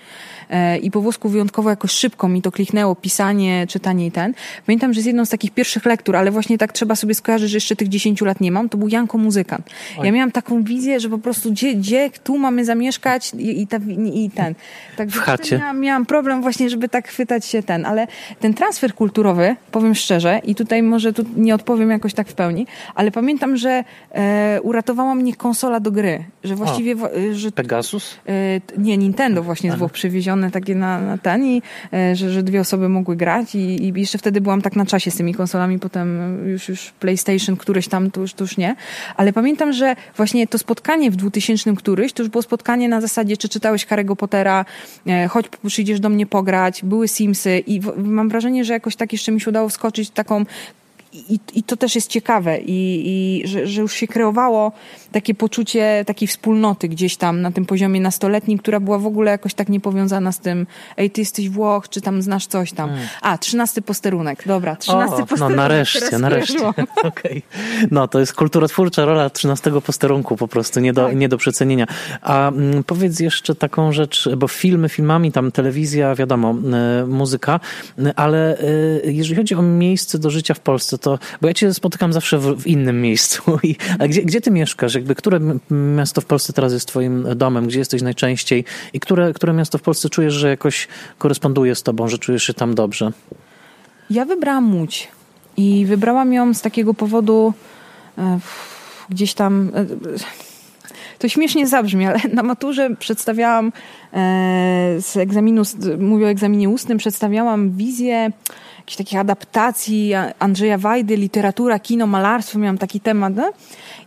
[0.50, 4.34] E, i po włosku wyjątkowo jakoś szybko mi to kliknęło, pisanie, czytanie i ten.
[4.66, 7.56] Pamiętam, że z jedną z takich pierwszych lektur, ale właśnie tak trzeba sobie skojarzyć, że
[7.56, 9.70] jeszcze tych 10 lat nie mam, to był Janko Muzykant.
[9.98, 10.06] Oj.
[10.06, 13.76] Ja miałam taką wizję, że po prostu gdzie, gdzie tu mamy zamieszkać i, i, ta,
[14.12, 14.54] i ten.
[14.96, 15.58] Tak, w chacie.
[15.58, 18.06] Miałam, miałam problem właśnie, żeby tak chwytać się ten, ale
[18.40, 22.66] ten transfer kulturowy, powiem szczerze, i tutaj może tu nie odpowiem jakoś tak w pełni,
[22.94, 26.92] ale pamiętam, że e, uratowała mnie konsola do gry, że właściwie...
[26.92, 28.14] O, że, Pegasus?
[28.28, 28.32] E,
[28.78, 32.60] nie, Nintendo właśnie z Włoch przywiezione takie na, na ten i e, że, że dwie
[32.60, 36.38] osoby mogły grać i, i jeszcze wtedy byłam tak na czasie z tymi konsolami, potem
[36.48, 38.76] już, już PlayStation któreś tam, to już, to już nie.
[39.16, 43.36] Ale pamiętam, że właśnie to spotkanie w 2000 któryś, to już było spotkanie na zasadzie,
[43.36, 44.64] czy czytałeś Harry'ego Pottera,
[45.06, 49.12] e, chodź przyjdziesz do mnie pograć, były Simsy i w, mam wrażenie, że jakoś tak
[49.12, 50.44] jeszcze mi się udało wskoczyć taką
[51.12, 54.72] i, I to też jest ciekawe, i, i że, że, już się kreowało
[55.12, 59.54] takie poczucie takiej wspólnoty gdzieś tam na tym poziomie nastoletnim, która była w ogóle jakoś
[59.54, 62.88] tak niepowiązana z tym, ej, ty jesteś Włoch, czy tam znasz coś tam.
[62.88, 63.08] Hmm.
[63.22, 65.56] A, trzynasty posterunek, dobra, trzynasty no posterunek.
[65.56, 66.60] No nareszcie, nareszcie.
[67.04, 67.42] Okay.
[67.90, 71.16] No to jest kulturotwórcza rola trzynastego posterunku po prostu, nie do, tak.
[71.16, 71.86] nie do przecenienia.
[72.22, 76.54] A m, mm, powiedz jeszcze taką rzecz, bo filmy filmami, tam telewizja, wiadomo,
[77.02, 77.60] y, muzyka,
[77.98, 81.74] y, ale y, jeżeli chodzi o miejsce do życia w Polsce, to, bo ja cię
[81.74, 83.42] spotykam zawsze w, w innym miejscu.
[83.62, 84.94] I, a gdzie, gdzie ty mieszkasz?
[84.94, 87.66] Jakby, które miasto w Polsce teraz jest twoim domem?
[87.66, 88.64] Gdzie jesteś najczęściej?
[88.92, 92.54] I które, które miasto w Polsce czujesz, że jakoś koresponduje z tobą, że czujesz się
[92.54, 93.12] tam dobrze?
[94.10, 95.08] Ja wybrałam Łódź.
[95.56, 97.54] I wybrałam ją z takiego powodu
[98.18, 98.38] e,
[99.10, 99.70] gdzieś tam...
[99.74, 99.86] E,
[101.18, 103.70] to śmiesznie zabrzmi, ale na maturze przedstawiałam e,
[105.00, 105.62] z egzaminu,
[105.98, 108.30] mówię o egzaminie ustnym, przedstawiałam wizję
[108.80, 113.34] jakichś takich adaptacji Andrzeja Wajdy, literatura, kino, malarstwo, miałam taki temat.
[113.36, 113.52] No?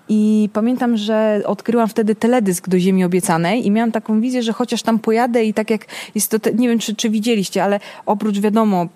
[0.10, 4.82] I pamiętam, że odkryłam wtedy teledysk do Ziemi Obiecanej i miałam taką wizję, że chociaż
[4.82, 5.86] tam pojadę i tak jak
[6.16, 8.88] jest to, nie wiem czy, czy widzieliście, ale oprócz wiadomo,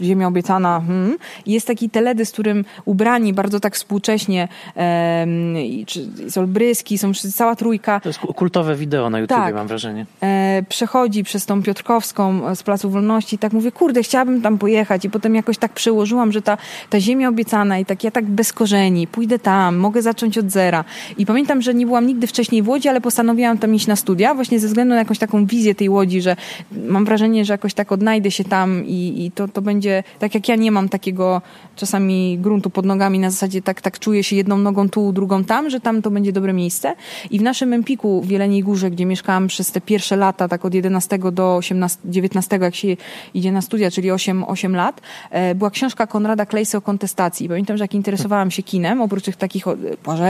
[0.00, 1.16] Ziemia Obiecana, hmm,
[1.46, 5.54] jest taki teledysk, którym ubrani bardzo tak współcześnie um,
[5.86, 6.08] czy
[6.40, 8.00] Olbryski, są cała trójka.
[8.00, 10.06] To jest kultowe wideo na YouTube, tak, mam wrażenie.
[10.22, 15.04] E, przechodzi przez tą Piotrkowską z Placu Wolności i tak mówię, kurde, chciałabym tam pojechać
[15.04, 16.58] i potem jakoś tak przełożyłam, że ta,
[16.90, 20.84] ta Ziemia Obiecana i tak ja tak bez korzeni, pójdę tam, mogę zacząć od zera.
[21.18, 24.34] I pamiętam, że nie byłam nigdy wcześniej w Łodzi, ale postanowiłam tam iść na studia,
[24.34, 26.36] właśnie ze względu na jakąś taką wizję tej Łodzi, że
[26.72, 30.48] mam wrażenie, że jakoś tak odnajdę się tam i, i to, to będzie, tak jak
[30.48, 31.42] ja nie mam takiego
[31.76, 35.70] czasami gruntu pod nogami, na zasadzie tak, tak czuję się jedną nogą tu, drugą tam,
[35.70, 36.94] że tam to będzie dobre miejsce.
[37.30, 40.74] I w naszym Empiku w Jeleniej Górze, gdzie mieszkałam przez te pierwsze lata, tak od
[40.74, 42.96] 11 do 18, 19, jak się
[43.34, 47.48] idzie na studia, czyli 8, 8 lat, e, była książka Konrada Klejsy o kontestacji.
[47.48, 49.64] Pamiętam, że jak interesowałam się kinem, oprócz tych takich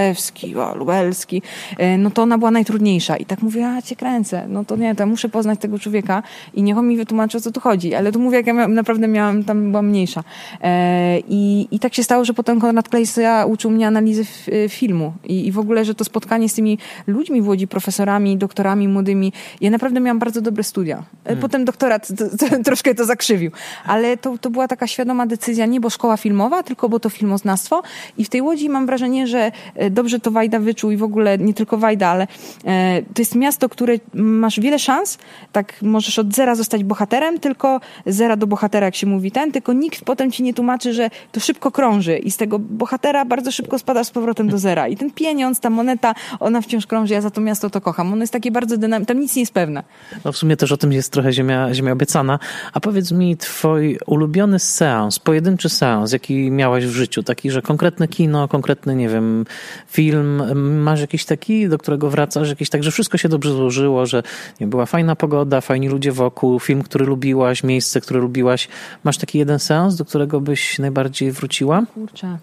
[0.09, 1.43] Płażewski, o, Lubelski,
[1.79, 3.17] e, no to ona była najtrudniejsza.
[3.17, 6.23] I tak mówię, a cię kręcę, no to nie, to muszę poznać tego człowieka
[6.55, 7.95] i niech on mi wytłumaczy, o co tu chodzi.
[7.95, 10.25] Ale tu mówię, jak ja naprawdę miałam, tam była mniejsza.
[10.63, 15.13] E, I, I tak się stało, że potem Konrad Klejsa uczył mnie analizy e, filmu
[15.25, 19.33] I, i w ogóle, że to spotkanie z tymi ludźmi w Łodzi, profesorami, doktorami młodymi,
[19.61, 21.05] ja naprawdę miałam bardzo dobre studia.
[21.25, 21.43] Hmm.
[21.43, 23.51] Potem doktorat to, to, troszkę to zakrzywił,
[23.87, 27.83] ale to, to była taka świadoma decyzja, nie bo szkoła filmowa, tylko bo to filmoznawstwo
[28.19, 29.53] i w tej Łodzi mam wrażenie, że
[29.99, 32.27] dobrze to Wajda wyczuł i w ogóle nie tylko Wajda, ale
[32.65, 35.19] e, to jest miasto, które masz wiele szans,
[35.53, 39.73] tak możesz od zera zostać bohaterem, tylko zera do bohatera, jak się mówi ten, tylko
[39.73, 43.79] nikt potem ci nie tłumaczy, że to szybko krąży i z tego bohatera bardzo szybko
[43.79, 44.89] spada z powrotem do zera.
[44.89, 48.13] I ten pieniądz, ta moneta, ona wciąż krąży, ja za to miasto to kocham.
[48.13, 49.83] Ono jest takie bardzo dynamiczne, tam nic nie jest pewne.
[50.25, 52.39] No w sumie też o tym jest trochę ziemia, ziemia obiecana.
[52.73, 58.09] A powiedz mi, twój ulubiony seans, pojedynczy seans, jaki miałaś w życiu, taki, że konkretne
[58.09, 59.45] kino, konkretny, nie wiem,
[59.89, 60.43] film,
[60.83, 64.23] masz jakiś taki, do którego wracasz, jakiś tak, że wszystko się dobrze złożyło, że
[64.61, 68.69] nie była fajna pogoda, fajni ludzie wokół, film, który lubiłaś, miejsce, które lubiłaś.
[69.05, 71.83] Masz taki jeden seans, do którego byś najbardziej wróciła?
[71.95, 72.39] Kurczę.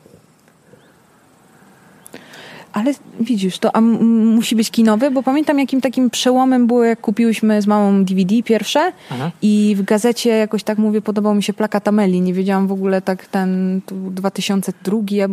[2.73, 7.61] Ale widzisz, to a musi być kinowy, bo pamiętam jakim takim przełomem było, jak kupiłyśmy
[7.61, 9.31] z mamą DVD pierwsze Aha.
[9.41, 12.21] i w gazecie jakoś tak mówię, podobał mi się plakat Ameli.
[12.21, 15.27] Nie wiedziałam w ogóle tak ten 2002, ja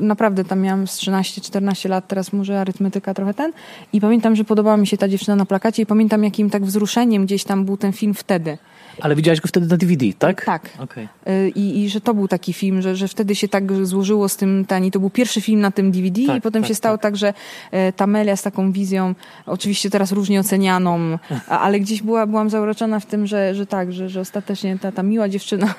[0.00, 3.52] naprawdę tam miałam z 13-14 lat, teraz może arytmetyka trochę ten.
[3.92, 7.24] I pamiętam, że podobała mi się ta dziewczyna na plakacie i pamiętam, jakim tak wzruszeniem
[7.24, 8.58] gdzieś tam był ten film wtedy.
[9.00, 10.44] Ale widziałaś go wtedy na DVD, tak?
[10.44, 10.70] Tak.
[10.78, 11.08] Okay.
[11.54, 14.64] I, I że to był taki film, że, że wtedy się tak złożyło z tym
[14.64, 14.90] tani.
[14.90, 17.16] To był pierwszy film na tym DVD tak, i potem tak, się stało tak, tak
[17.16, 17.34] że
[17.70, 19.14] e, Tamelia z taką wizją,
[19.46, 24.08] oczywiście teraz różnie ocenianą, ale gdzieś była, byłam zauroczona w tym, że, że tak, że,
[24.08, 25.74] że ostatecznie ta, ta miła dziewczyna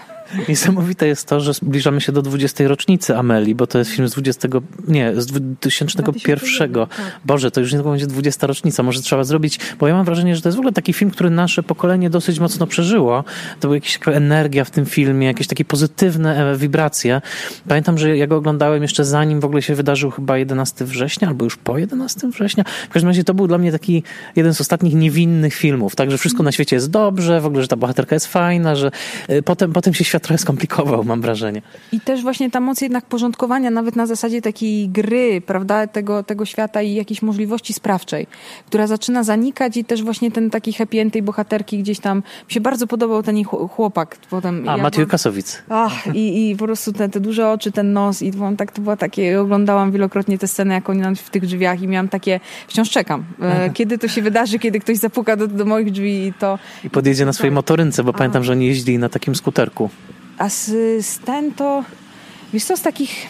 [0.49, 2.67] Niesamowite jest to, że zbliżamy się do 20.
[2.67, 4.47] rocznicy Ameli, bo to jest film z 20,
[4.87, 6.73] nie, z 2001.
[6.73, 6.87] Tak.
[7.25, 10.41] Boże, to już niedługo będzie 20 rocznica, może trzeba zrobić, bo ja mam wrażenie, że
[10.41, 13.23] to jest w ogóle taki film, który nasze pokolenie dosyć mocno przeżyło.
[13.59, 17.21] To była jakaś energia w tym filmie, jakieś takie pozytywne e, wibracje.
[17.67, 21.45] Pamiętam, że ja go oglądałem jeszcze zanim w ogóle się wydarzył chyba 11 września, albo
[21.45, 22.63] już po 11 września.
[22.89, 24.03] W każdym razie to był dla mnie taki
[24.35, 27.67] jeden z ostatnich niewinnych filmów, tak, że wszystko na świecie jest dobrze, w ogóle, że
[27.67, 28.91] ta bohaterka jest fajna, że
[29.27, 31.61] e, potem, potem się świat trochę skomplikował, mam wrażenie.
[31.91, 36.45] I też właśnie ta moc jednak porządkowania, nawet na zasadzie takiej gry, prawda, tego, tego
[36.45, 38.27] świata i jakiejś możliwości sprawczej,
[38.67, 42.53] która zaczyna zanikać i też właśnie ten taki happy end tej bohaterki gdzieś tam, mi
[42.53, 44.17] się bardzo podobał ten chłopak.
[44.29, 45.63] Potem, A, ja Maciej Kasowic.
[45.69, 48.81] Ach, i, i po prostu te, te duże oczy, ten nos i to, tak, to
[48.81, 52.89] było takie, oglądałam wielokrotnie te sceny, jak oni w tych drzwiach i miałam takie, wciąż
[52.89, 56.59] czekam, e, kiedy to się wydarzy, kiedy ktoś zapuka do, do moich drzwi i to...
[56.83, 57.55] I podjedzie na swojej tak.
[57.55, 58.17] motorynce, bo A.
[58.17, 59.89] pamiętam, że oni jeździli na takim skuterku.
[60.37, 60.71] A z,
[61.05, 61.83] z ten to,
[62.77, 63.27] z takich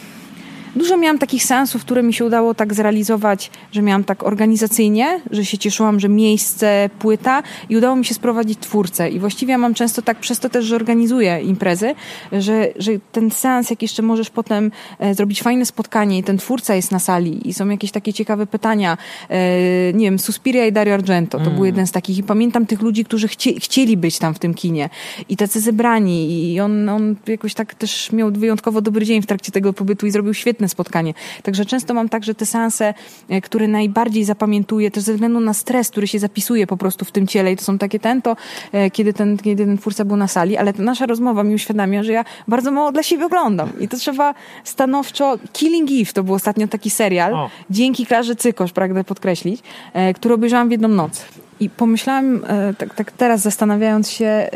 [0.76, 5.46] Dużo miałam takich sensów, które mi się udało tak zrealizować, że miałam tak organizacyjnie, że
[5.46, 9.10] się cieszyłam, że miejsce, płyta i udało mi się sprowadzić twórcę.
[9.10, 11.96] I właściwie ja mam często tak przez to też, że organizuję imprezy,
[12.32, 16.76] że, że ten sens, jak jeszcze możesz potem e, zrobić fajne spotkanie i ten twórca
[16.76, 18.98] jest na sali i są jakieś takie ciekawe pytania.
[19.30, 21.56] E, nie wiem, Suspiria i Dario Argento, to mm.
[21.56, 24.54] był jeden z takich i pamiętam tych ludzi, którzy chci, chcieli być tam w tym
[24.54, 24.90] kinie
[25.30, 29.52] i tacy zebrani i on, on jakoś tak też miał wyjątkowo dobry dzień w trakcie
[29.52, 31.14] tego pobytu i zrobił świetne spotkanie.
[31.44, 32.94] Także często mam tak, że te seanse,
[33.30, 37.12] e, które najbardziej zapamiętuję, też ze względu na stres, który się zapisuje po prostu w
[37.12, 38.36] tym ciele i to są takie ten, to
[38.72, 42.12] e, kiedy ten, kiedy ten twórca był na sali, ale nasza rozmowa mi uświadamia, że
[42.12, 46.68] ja bardzo mało dla siebie oglądam i to trzeba stanowczo, Killing Eve to był ostatnio
[46.68, 47.50] taki serial, o.
[47.70, 51.26] dzięki Klarze Cykosz, pragnę podkreślić, e, który obejrzałam w jedną noc.
[51.60, 52.46] I pomyślałam,
[52.78, 54.50] tak, tak teraz zastanawiając się,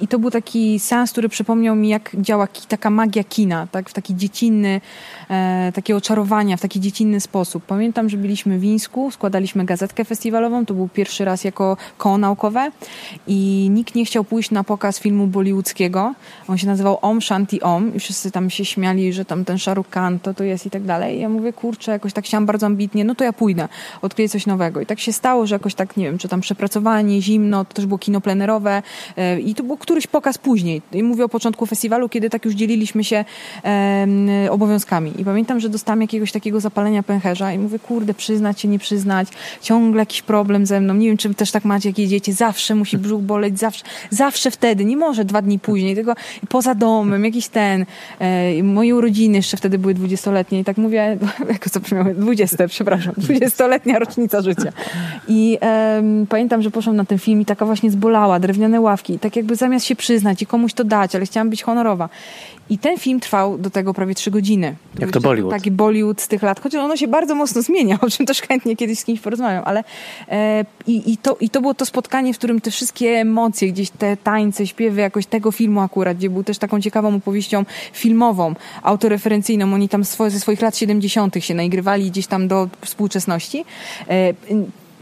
[0.00, 3.92] i to był taki seans, który przypomniał mi, jak działa taka magia kina, tak, w
[3.92, 4.80] taki dziecinny,
[5.30, 7.64] e, takie oczarowania w taki dziecinny sposób.
[7.66, 12.70] Pamiętam, że byliśmy w Wińsku, składaliśmy gazetkę festiwalową, to był pierwszy raz jako koło naukowe
[13.26, 16.14] i nikt nie chciał pójść na pokaz filmu bollywoodzkiego.
[16.48, 19.90] On się nazywał Om Shanti Om i wszyscy tam się śmiali, że tam ten Shahrukh
[19.90, 21.16] Khan to jest i tak dalej.
[21.16, 23.68] I ja mówię, kurczę, jakoś tak chciałam bardzo ambitnie, no to ja pójdę,
[24.02, 24.80] odkryję coś nowego.
[24.80, 27.86] I tak się stało, że jakoś tak, nie wiem, czy tam przepracowanie, zimno, to też
[27.86, 28.82] było kino plenerowe
[29.16, 30.82] e, i to był któryś pokaz później.
[30.92, 33.24] I mówię o początku festiwalu, kiedy tak już dzieliliśmy się
[34.50, 35.12] obowiązkami.
[35.18, 39.28] I pamiętam, że dostałam jakiegoś takiego zapalenia pęcherza i mówię, kurde, przyznać się, nie przyznać,
[39.62, 40.94] ciągle jakiś problem ze mną.
[40.94, 44.84] Nie wiem, czy też tak macie, jak jedziecie, zawsze musi brzuch boleć, zawsze, zawsze wtedy,
[44.84, 46.14] nie może dwa dni później, tylko
[46.48, 47.86] poza domem, jakiś ten.
[48.18, 51.18] E, moje urodziny jeszcze wtedy były dwudziestoletnie i tak mówię,
[51.52, 54.72] jako co brzmiały, dwudzieste, przepraszam, dwudziestoletnia rocznica życia.
[55.28, 59.18] I e, pamiętam, że poszłam na ten film i taka właśnie zbolała, drewniane ławki i
[59.18, 62.08] tak jakby zamiast się przyznać i komuś to dać, ale chciałam być honorowa.
[62.70, 64.74] I ten film trwał do tego prawie trzy godziny.
[64.98, 65.54] Jak to Bollywood.
[65.54, 66.60] Taki Bollywood z tych lat.
[66.60, 69.62] Chociaż ono się bardzo mocno zmienia, o czym też chętnie kiedyś z kimś porozmawiam.
[69.66, 69.84] Ale
[70.28, 73.90] e, i, i, to, i to było to spotkanie, w którym te wszystkie emocje, gdzieś
[73.90, 79.74] te tańce, śpiewy jakoś tego filmu akurat, gdzie był też taką ciekawą opowieścią filmową, autoreferencyjną.
[79.74, 81.36] Oni tam swoje, ze swoich lat 70.
[81.40, 83.64] się nagrywali gdzieś tam do współczesności.
[84.08, 84.34] E,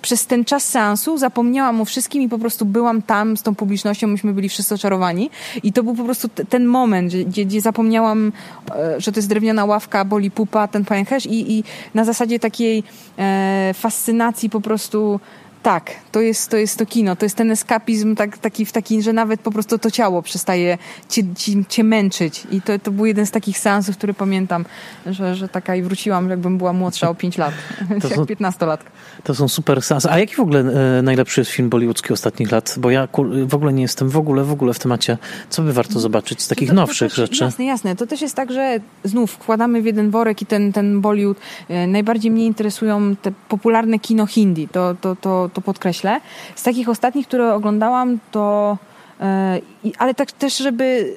[0.02, 4.06] przez ten czas seansu zapomniałam o wszystkim i po prostu byłam tam z tą publicznością,
[4.06, 5.30] myśmy byli wszyscy oczarowani.
[5.62, 8.32] I to był po prostu ten moment, gdzie, gdzie zapomniałam,
[8.70, 12.82] e, że to jest drewniana ławka, boli pupa, ten pęcherz i, i na zasadzie takiej
[13.18, 15.20] e, fascynacji po prostu
[15.66, 19.02] tak, to jest, to jest to kino, to jest ten eskapizm tak, taki, w taki,
[19.02, 22.46] że nawet po prostu to ciało przestaje cię, cię, cię męczyć.
[22.50, 24.64] I to, to był jeden z takich seansów, który pamiętam,
[25.06, 27.54] że, że taka i wróciłam, jakbym była młodsza o 5 lat,
[28.02, 28.84] to jak 15 lat.
[29.24, 30.10] To są super seansy.
[30.10, 30.60] A jaki w ogóle
[30.98, 32.74] e, najlepszy jest film bollywoodzki ostatnich lat?
[32.78, 33.08] Bo ja
[33.46, 35.18] w ogóle nie jestem w ogóle, w ogóle w temacie.
[35.50, 37.44] Co by warto zobaczyć z takich to, to, nowszych też, rzeczy?
[37.44, 37.96] Jasne, jasne.
[37.96, 41.38] To też jest tak, że znów wkładamy w jeden worek i ten, ten Bollywood.
[41.68, 44.68] E, najbardziej mnie interesują te popularne kino hindi.
[44.68, 46.20] To, to, to, to podkreślę.
[46.54, 48.76] Z takich ostatnich, które oglądałam, to
[49.20, 49.60] e,
[49.98, 51.16] ale tak też, żeby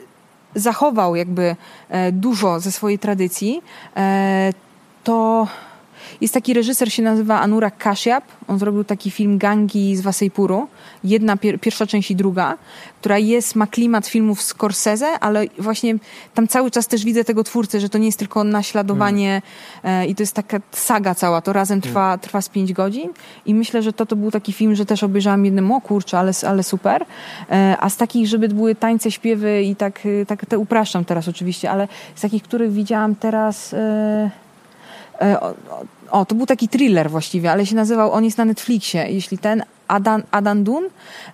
[0.55, 1.55] zachował jakby
[1.89, 3.61] e, dużo ze swojej tradycji,
[3.97, 4.53] e,
[5.03, 5.47] to
[6.21, 8.23] jest taki reżyser, się nazywa Anurag Kashyap.
[8.47, 10.67] On zrobił taki film Gangi z Wasejpuru.
[11.03, 12.57] Jedna, pier, pierwsza część i druga,
[12.99, 15.95] która jest, ma klimat filmów Scorsese, ale właśnie
[16.33, 19.41] tam cały czas też widzę tego twórcę, że to nie jest tylko naśladowanie
[19.83, 21.41] e, i to jest taka saga cała.
[21.41, 23.09] To razem trwa, trwa z pięć godzin
[23.45, 26.31] i myślę, że to, to był taki film, że też obejrzałam jednym, o kurczę, ale,
[26.47, 27.05] ale super.
[27.51, 31.71] E, a z takich, żeby były tańce, śpiewy i tak, tak te upraszczam teraz oczywiście,
[31.71, 33.73] ale z takich, których widziałam teraz...
[33.73, 34.31] E,
[35.21, 35.53] e o,
[36.11, 39.63] o, to był taki thriller właściwie, ale się nazywał, on jest na Netflixie, jeśli ten
[39.89, 40.83] Adan, Adan Dun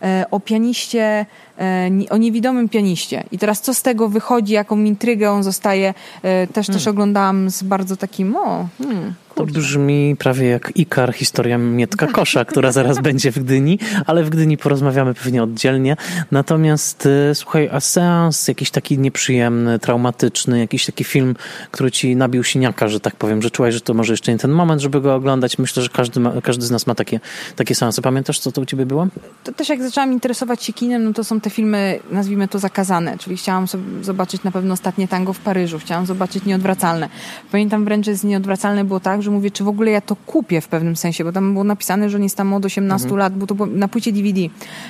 [0.01, 1.25] e, o pianiście,
[1.59, 3.23] e, o niewidomym pianiście.
[3.31, 6.79] I teraz co z tego wychodzi, jaką intrygę on zostaje, e, też, hmm.
[6.79, 12.45] też oglądałam z bardzo takim, o, hmm, to brzmi prawie jak Ikar, historia Mietka Kosza,
[12.45, 15.97] która zaraz będzie w Gdyni, ale w Gdyni porozmawiamy pewnie oddzielnie.
[16.31, 21.35] Natomiast słuchaj, a seans jakiś taki nieprzyjemny, traumatyczny, jakiś taki film,
[21.71, 24.51] który ci nabił siniaka, że tak powiem, że czułeś, że to może jeszcze nie ten
[24.51, 25.57] moment, żeby go oglądać.
[25.57, 27.19] Myślę, że każdy, ma, każdy z nas ma takie,
[27.55, 28.01] takie seansy.
[28.01, 29.07] Pamiętasz, co to u ciebie było?
[29.43, 33.17] To też jak zaczęłam interesować się kinem, no to są te filmy, nazwijmy to zakazane,
[33.17, 37.09] czyli chciałam sobie zobaczyć na pewno ostatnie tango w Paryżu, chciałam zobaczyć Nieodwracalne.
[37.51, 40.61] Pamiętam wręcz, że z Nieodwracalne było tak, że mówię, czy w ogóle ja to kupię
[40.61, 43.19] w pewnym sensie, bo tam było napisane, że nie jest tam od 18 mhm.
[43.19, 44.41] lat, bo to było na płycie DVD,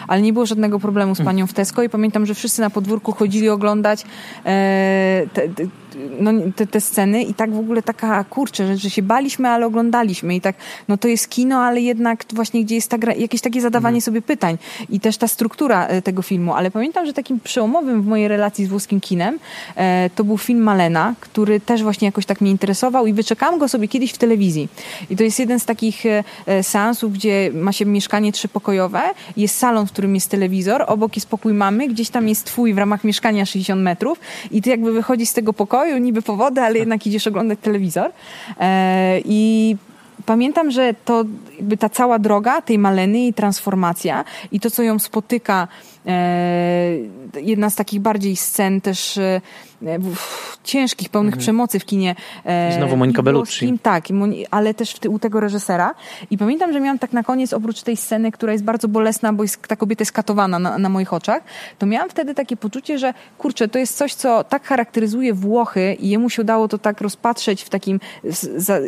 [0.07, 1.35] ale nie było żadnego problemu z mhm.
[1.35, 4.03] panią w Tesco i pamiętam, że wszyscy na podwórku chodzili oglądać
[4.45, 5.63] e, te, te,
[6.19, 9.65] no, te, te sceny i tak w ogóle taka, kurczę, że, że się baliśmy, ale
[9.65, 10.55] oglądaliśmy i tak,
[10.88, 14.01] no to jest kino, ale jednak właśnie gdzie jest ta gra, jakieś takie zadawanie mhm.
[14.01, 14.58] sobie pytań
[14.89, 18.65] i też ta struktura e, tego filmu, ale pamiętam, że takim przełomowym w mojej relacji
[18.65, 19.39] z włoskim kinem
[19.75, 23.67] e, to był film Malena, który też właśnie jakoś tak mnie interesował i wyczekałam go
[23.67, 24.69] sobie kiedyś w telewizji
[25.10, 29.01] i to jest jeden z takich e, e seansów, gdzie ma się mieszkanie trzypokojowe,
[29.38, 32.77] jest salon, w którym jest telewizor, obok jest pokój mamy, gdzieś tam jest twój w
[32.77, 34.19] ramach mieszkania 60 metrów
[34.51, 38.12] i ty jakby wychodzisz z tego pokoju pokoju, niby powody, ale jednak idziesz oglądać telewizor.
[38.60, 39.76] E, I
[40.26, 41.26] pamiętam, że to
[41.58, 45.67] jakby ta cała droga tej Maleny i transformacja i to, co ją spotyka,
[47.41, 49.41] jedna z takich bardziej scen też e,
[50.63, 51.41] ciężkich, pełnych mhm.
[51.41, 52.15] przemocy w kinie.
[52.45, 53.79] E, I znowu Monika Bellucci.
[53.81, 54.07] Tak,
[54.51, 55.95] ale też w, u tego reżysera.
[56.31, 59.43] I pamiętam, że miałam tak na koniec, oprócz tej sceny, która jest bardzo bolesna, bo
[59.43, 61.43] jest, ta kobieta jest katowana na, na moich oczach,
[61.79, 66.09] to miałam wtedy takie poczucie, że kurczę, to jest coś, co tak charakteryzuje Włochy i
[66.09, 67.99] jemu się udało to tak rozpatrzeć w takim,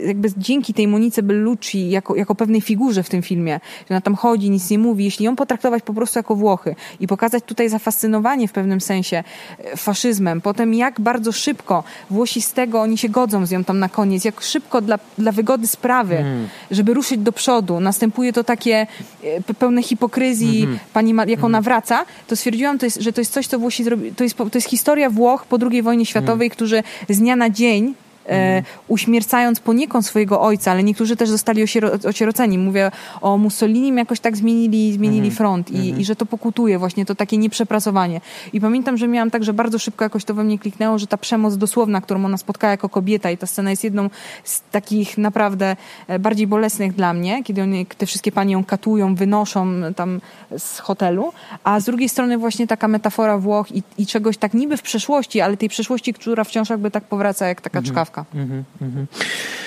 [0.08, 4.16] jakby dzięki tej Monice Bellucci jako, jako pewnej figurze w tym filmie, że ona tam
[4.16, 8.48] chodzi, nic nie mówi, jeśli ją potraktować po prostu jako Włochy i pokazać tutaj zafascynowanie
[8.48, 9.24] w pewnym sensie
[9.60, 13.80] e, faszyzmem, potem jak bardzo szybko Włosi z tego, oni się godzą z nią tam
[13.80, 16.48] na koniec, jak szybko dla, dla wygody sprawy, mm.
[16.72, 18.88] żeby ruszyć do przodu, następuje to takie
[19.24, 20.80] e, pełne hipokryzji, mm -hmm.
[20.94, 21.46] pani, jak mm.
[21.46, 24.38] ona wraca, to stwierdziłam, to jest, że to jest coś, co Włosi zrobili, to jest,
[24.38, 26.56] to jest historia Włoch po II wojnie światowej, mm.
[26.56, 27.94] którzy z dnia na dzień
[28.30, 31.64] e, uśmiercając poniekąd swojego ojca, ale niektórzy też zostali
[32.06, 32.58] osieroceni.
[32.58, 35.36] Mówię o Mussolini, jakoś tak zmienili, zmienili mhm.
[35.36, 36.00] front i, mhm.
[36.00, 38.22] i że to pokutuje właśnie to takie nieprzepracowanie.
[38.54, 41.18] I pamiętam, że miałam tak, że bardzo szybko jakoś to we mnie kliknęło, że ta
[41.18, 44.10] przemoc dosłowna, którą ona spotkała jako kobieta i ta scena jest jedną
[44.44, 45.76] z takich naprawdę
[46.08, 50.22] e, bardziej bolesnych dla mnie, kiedy oni, te wszystkie panie ją katują, wynoszą tam
[50.58, 54.78] z hotelu, a z drugiej strony właśnie taka metafora Włoch i, i czegoś tak niby
[54.78, 57.94] w przeszłości, ale tej przeszłości, która wciąż jakby tak powraca jak taka mhm.
[57.94, 58.17] czkawka.
[58.34, 59.08] Mhm, mhm.
[59.14, 59.67] E,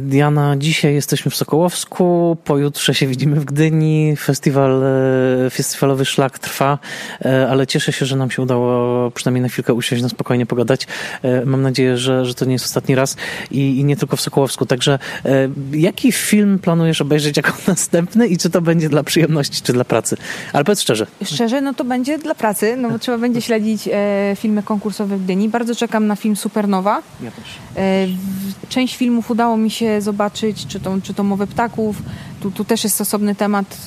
[0.00, 4.82] Diana, dzisiaj jesteśmy w Sokołowsku, pojutrze się widzimy w Gdyni, festiwal,
[5.46, 6.78] e, festiwalowy szlak trwa,
[7.24, 10.86] e, ale cieszę się, że nam się udało przynajmniej na chwilkę usiąść, na spokojnie pogadać.
[11.46, 13.16] Mam nadzieję, że, że to nie jest ostatni raz
[13.50, 14.66] i, i nie tylko w Sokołowsku.
[14.66, 14.98] Także
[15.72, 20.16] jaki film planujesz obejrzeć jako następny i czy to będzie dla przyjemności, czy dla pracy?
[20.52, 21.06] Ale powiedz szczerze.
[21.24, 23.88] Szczerze, no to będzie dla pracy, no bo trzeba będzie śledzić
[24.36, 25.48] filmy konkursowe w Gdyni.
[25.48, 27.02] Bardzo czekam na film Supernowa.
[27.22, 27.44] Ja też.
[28.68, 31.96] Część filmu filmów udało mi się zobaczyć, czy to, czy to mowę ptaków,
[32.40, 33.84] tu, tu też jest osobny temat,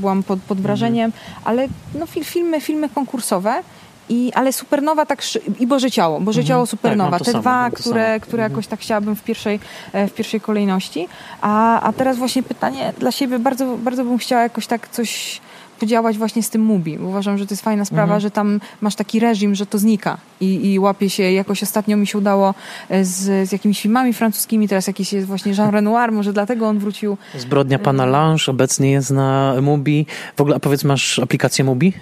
[0.00, 1.12] byłam pod, pod wrażeniem,
[1.44, 3.62] ale no, filmy, filmy konkursowe.
[4.08, 5.22] I, ale Supernowa tak
[5.60, 6.48] i Boże Ciało, Boże mhm.
[6.48, 7.18] Ciało, Supernowa.
[7.18, 9.60] Tak, Te dwa, które, które jakoś tak chciałabym w pierwszej,
[9.94, 11.08] w pierwszej kolejności.
[11.40, 15.40] A, a teraz właśnie pytanie dla siebie, bardzo, bardzo bym chciała jakoś tak coś
[15.80, 16.98] podziałać właśnie z tym Mubi.
[16.98, 18.20] Uważam, że to jest fajna sprawa, mhm.
[18.20, 22.06] że tam masz taki reżim, że to znika i, i łapie się, jakoś ostatnio mi
[22.06, 22.54] się udało
[22.88, 26.78] e, z, z jakimiś filmami francuskimi, teraz jakiś jest właśnie Jean Renoir, może dlatego on
[26.78, 27.16] wrócił.
[27.38, 30.06] Zbrodnia pana Lange obecnie jest na Mubi.
[30.36, 31.92] W ogóle, a powiedz, masz aplikację Mubi?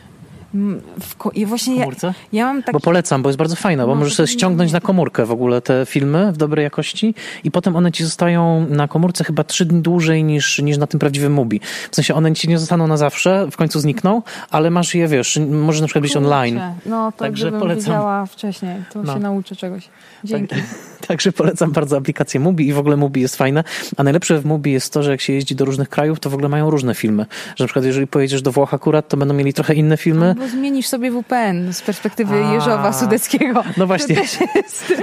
[1.01, 1.87] W ko- I właśnie ja,
[2.33, 2.73] ja, mam taki...
[2.73, 5.61] Bo polecam, bo jest bardzo fajna, bo no, możesz sobie ściągnąć na komórkę w ogóle
[5.61, 9.83] te filmy w dobrej jakości i potem one ci zostają na komórce chyba trzy dni
[9.83, 11.61] dłużej niż, niż na tym prawdziwym Mubi.
[11.91, 15.39] W sensie one ci nie zostaną na zawsze, w końcu znikną, ale masz je, wiesz,
[15.51, 16.61] może na przykład być online.
[16.87, 17.85] No to Także gdybym polecam.
[17.85, 19.15] wiedziała wcześniej, to no.
[19.15, 19.89] się nauczę czegoś.
[20.25, 20.55] Dzięki.
[20.55, 20.65] Tak.
[21.09, 23.65] Także polecam bardzo aplikację Mubi i w ogóle Mubi jest fajne.
[23.97, 26.35] A najlepsze w Mubi jest to, że jak się jeździ do różnych krajów, to w
[26.35, 27.27] ogóle mają różne filmy.
[27.57, 30.51] Że na przykład jeżeli pojedziesz do Włoch akurat, to będą mieli trochę inne filmy, Albo
[30.51, 33.65] zmienisz sobie WPN z perspektywy A, Jeżowa Sudeckiego.
[33.77, 34.17] No właśnie,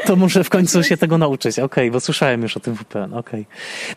[0.06, 1.60] to, muszę w końcu się tego nauczyć.
[1.60, 3.14] Okej, okay, bo słyszałem już o tym WPN.
[3.14, 3.42] Okej.
[3.42, 3.46] Okay.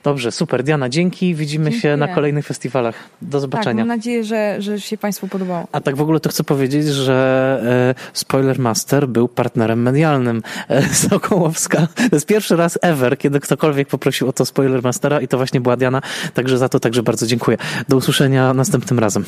[0.04, 0.62] Dobrze, super.
[0.62, 1.34] Diana, dzięki.
[1.34, 1.80] Widzimy Dziękuję.
[1.80, 2.94] się na kolejnych festiwalach.
[3.22, 3.82] Do zobaczenia.
[3.82, 5.66] Tak, mam nadzieję, że, że się Państwu podobało.
[5.72, 10.82] A tak w ogóle to chcę powiedzieć, że e, Spoiler Master był partnerem medialnym e,
[10.94, 11.86] Sokołowska.
[12.10, 15.60] To jest pierwszy raz ever, kiedy ktokolwiek poprosił o to Spoiler Mastera i to właśnie
[15.60, 16.02] była Diana.
[16.34, 17.56] Także za to także bardzo dziękuję.
[17.88, 19.24] Do usłyszenia następnym razem.